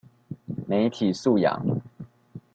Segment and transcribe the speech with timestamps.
[0.65, 1.79] 媒體素養